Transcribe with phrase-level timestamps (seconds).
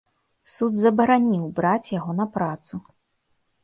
[0.53, 2.85] Суд забараніў браць яго на працу.